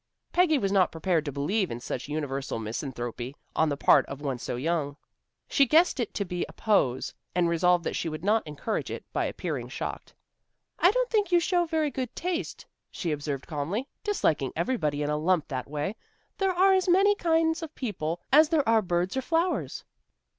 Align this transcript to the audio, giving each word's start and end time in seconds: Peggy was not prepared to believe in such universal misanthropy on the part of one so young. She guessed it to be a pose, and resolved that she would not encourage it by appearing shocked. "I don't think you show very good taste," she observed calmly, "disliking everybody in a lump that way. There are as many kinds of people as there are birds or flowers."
Peggy 0.33 0.57
was 0.57 0.71
not 0.71 0.91
prepared 0.91 1.25
to 1.25 1.31
believe 1.31 1.69
in 1.69 1.79
such 1.79 2.07
universal 2.09 2.57
misanthropy 2.57 3.35
on 3.55 3.69
the 3.69 3.77
part 3.77 4.03
of 4.07 4.19
one 4.19 4.39
so 4.39 4.55
young. 4.55 4.97
She 5.47 5.67
guessed 5.67 5.99
it 5.99 6.11
to 6.15 6.25
be 6.25 6.43
a 6.49 6.53
pose, 6.53 7.13
and 7.35 7.47
resolved 7.47 7.83
that 7.83 7.95
she 7.95 8.09
would 8.09 8.23
not 8.23 8.41
encourage 8.47 8.89
it 8.89 9.05
by 9.13 9.25
appearing 9.25 9.69
shocked. 9.69 10.15
"I 10.79 10.89
don't 10.89 11.11
think 11.11 11.31
you 11.31 11.39
show 11.39 11.65
very 11.67 11.91
good 11.91 12.15
taste," 12.15 12.65
she 12.89 13.11
observed 13.11 13.45
calmly, 13.45 13.87
"disliking 14.03 14.51
everybody 14.55 15.03
in 15.03 15.11
a 15.11 15.17
lump 15.17 15.47
that 15.49 15.69
way. 15.69 15.95
There 16.39 16.49
are 16.51 16.73
as 16.73 16.89
many 16.89 17.13
kinds 17.13 17.61
of 17.61 17.75
people 17.75 18.21
as 18.33 18.49
there 18.49 18.67
are 18.67 18.81
birds 18.81 19.15
or 19.15 19.21
flowers." 19.21 19.83